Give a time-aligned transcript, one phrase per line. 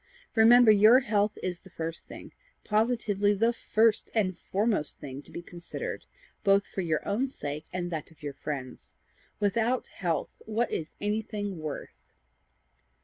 [0.33, 5.43] Remember your health is the first thing positively the FIRST and foremost thing to be
[5.43, 6.05] considered,
[6.43, 8.95] both for your own sake and that of your friends.
[9.39, 12.01] Without health, what is anything worth?"